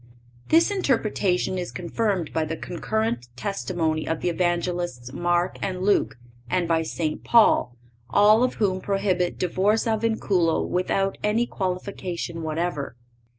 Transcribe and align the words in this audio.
This 0.47 0.71
interpretation 0.71 1.59
is 1.59 1.71
confirmed 1.71 2.33
by 2.33 2.43
the 2.43 2.57
concurrent 2.57 3.27
testimony 3.35 4.07
of 4.07 4.21
the 4.21 4.29
Evangelists 4.29 5.13
Mark 5.13 5.57
and 5.61 5.83
Luke 5.83 6.17
and 6.49 6.67
by 6.67 6.81
St. 6.81 7.23
Paul, 7.23 7.77
all 8.09 8.43
of 8.43 8.55
whom 8.55 8.81
prohibit 8.81 9.37
divorce 9.37 9.85
a 9.85 9.95
vinculo 9.97 10.67
without 10.67 11.19
any 11.23 11.45
qualification 11.45 12.41
whatever. 12.41 12.95